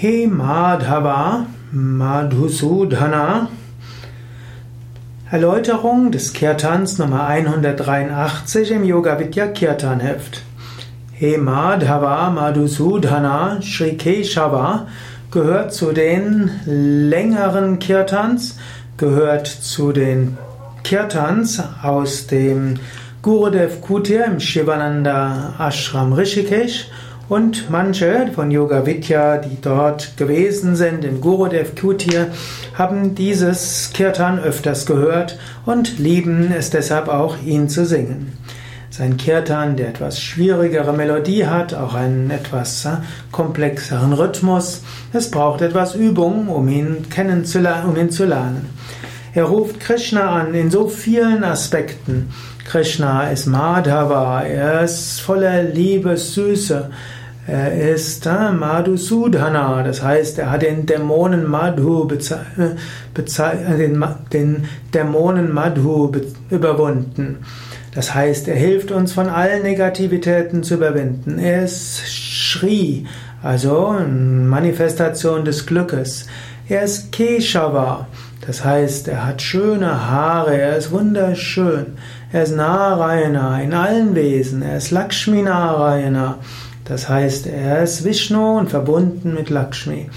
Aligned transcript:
He 0.00 0.28
Madhava 0.28 1.46
Madhusudhana 1.74 3.48
Erläuterung 5.28 6.12
des 6.12 6.32
Kirtans 6.32 6.98
Nummer 6.98 7.26
183 7.26 8.70
im 8.70 8.84
Yoga 8.84 9.18
Vidya 9.18 9.48
Kirtan 9.48 9.98
Heft. 9.98 10.42
He 11.14 11.36
Madhava 11.36 12.30
Madhusudhana 12.30 13.60
Sri 13.60 13.96
Keshava 13.96 14.86
gehört 15.32 15.74
zu 15.74 15.90
den 15.90 16.52
längeren 16.64 17.80
Kirtans, 17.80 18.56
gehört 18.98 19.48
zu 19.48 19.90
den 19.90 20.38
Kirtans 20.84 21.60
aus 21.82 22.28
dem 22.28 22.78
Gurudev 23.20 23.80
Kutir 23.80 24.26
im 24.26 24.38
Shivananda 24.38 25.54
Ashram 25.58 26.12
Rishikesh 26.12 26.86
und 27.28 27.70
manche 27.70 28.30
von 28.34 28.50
Yoga 28.50 28.86
Vidya, 28.86 29.36
die 29.36 29.60
dort 29.60 30.16
gewesen 30.16 30.76
sind, 30.76 31.04
in 31.04 31.20
Gurudev 31.20 31.74
Kutir, 31.78 32.28
haben 32.74 33.14
dieses 33.14 33.90
Kirtan 33.92 34.38
öfters 34.38 34.86
gehört 34.86 35.38
und 35.66 35.98
lieben 35.98 36.52
es 36.56 36.70
deshalb 36.70 37.08
auch, 37.08 37.36
ihn 37.44 37.68
zu 37.68 37.84
singen. 37.84 38.32
Sein 38.90 39.18
Kirtan, 39.18 39.76
der 39.76 39.90
etwas 39.90 40.20
schwierigere 40.20 40.94
Melodie 40.94 41.46
hat, 41.46 41.74
auch 41.74 41.94
einen 41.94 42.30
etwas 42.30 42.86
äh, 42.86 42.96
komplexeren 43.30 44.14
Rhythmus. 44.14 44.82
Es 45.12 45.30
braucht 45.30 45.60
etwas 45.60 45.94
Übung, 45.94 46.48
um 46.48 46.68
ihn 46.68 47.08
kennenzulernen, 47.10 47.90
um 47.90 47.96
ihn 47.96 48.10
zu 48.10 48.24
lernen. 48.24 48.70
Er 49.34 49.44
ruft 49.44 49.78
Krishna 49.78 50.30
an 50.30 50.54
in 50.54 50.70
so 50.70 50.88
vielen 50.88 51.44
Aspekten. 51.44 52.30
Krishna 52.64 53.30
ist 53.30 53.46
Madhava, 53.46 54.42
er 54.42 54.82
ist 54.82 55.20
voller 55.20 55.62
Liebe, 55.62 56.16
Süße. 56.16 56.90
Er 57.50 57.72
ist 57.94 58.26
äh, 58.26 58.52
Madhusudhana, 58.52 59.82
das 59.82 60.02
heißt, 60.02 60.38
er 60.38 60.50
hat 60.50 60.60
den 60.60 60.84
Dämonen 60.84 61.48
Madhu, 61.48 62.06
äh, 62.06 63.78
den, 63.78 64.04
den 64.34 64.68
Dämonen 64.92 65.54
Madhu 65.54 66.12
überwunden. 66.50 67.38
Das 67.94 68.14
heißt, 68.14 68.48
er 68.48 68.56
hilft 68.56 68.90
uns 68.90 69.14
von 69.14 69.30
allen 69.30 69.62
Negativitäten 69.62 70.62
zu 70.62 70.74
überwinden. 70.74 71.38
Er 71.38 71.64
ist 71.64 72.06
Shri, 72.06 73.06
also 73.42 73.96
Manifestation 74.06 75.46
des 75.46 75.64
Glückes. 75.64 76.26
Er 76.68 76.82
ist 76.82 77.12
Keshava, 77.12 78.08
das 78.46 78.62
heißt, 78.62 79.08
er 79.08 79.24
hat 79.24 79.40
schöne 79.40 80.10
Haare, 80.10 80.60
er 80.60 80.76
ist 80.76 80.90
wunderschön. 80.90 81.86
Er 82.30 82.42
ist 82.42 82.54
Narayana 82.54 83.62
in 83.62 83.72
allen 83.72 84.14
Wesen, 84.14 84.60
er 84.60 84.76
ist 84.76 84.90
Lakshmi 84.90 85.40
Narayana. 85.40 86.36
Das 86.88 87.08
heißt, 87.08 87.46
er 87.46 87.82
ist 87.82 88.04
Vishnu 88.04 88.58
und 88.58 88.70
verbunden 88.70 89.34
mit 89.34 89.50
Lakshmi. 89.50 90.08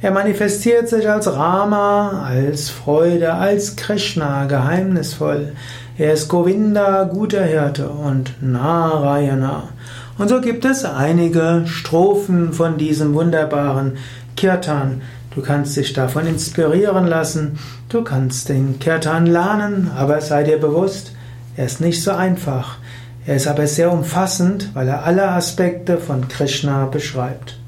Er 0.00 0.12
manifestiert 0.12 0.88
sich 0.88 1.08
als 1.08 1.32
Rama, 1.32 2.24
als 2.24 2.70
Freude, 2.70 3.34
als 3.34 3.76
Krishna, 3.76 4.46
geheimnisvoll. 4.46 5.52
Er 5.98 6.12
ist 6.12 6.28
Govinda, 6.28 7.04
guter 7.04 7.44
Hirte 7.44 7.88
und 7.88 8.34
Narayana. 8.40 9.68
Und 10.18 10.28
so 10.28 10.40
gibt 10.40 10.64
es 10.64 10.84
einige 10.84 11.62
Strophen 11.66 12.52
von 12.52 12.78
diesem 12.78 13.14
wunderbaren 13.14 13.98
Kirtan. 14.36 15.02
Du 15.34 15.40
kannst 15.40 15.76
dich 15.76 15.92
davon 15.92 16.26
inspirieren 16.26 17.06
lassen, 17.06 17.58
du 17.88 18.02
kannst 18.02 18.48
den 18.48 18.78
Kirtan 18.78 19.26
lernen, 19.26 19.90
aber 19.96 20.20
sei 20.20 20.44
dir 20.44 20.58
bewusst, 20.58 21.12
er 21.56 21.66
ist 21.66 21.80
nicht 21.80 22.02
so 22.02 22.10
einfach. 22.10 22.78
Er 23.24 23.36
ist 23.36 23.46
aber 23.46 23.66
sehr 23.66 23.92
umfassend, 23.92 24.70
weil 24.74 24.88
er 24.88 25.04
alle 25.04 25.28
Aspekte 25.28 25.98
von 25.98 26.26
Krishna 26.28 26.86
beschreibt. 26.86 27.61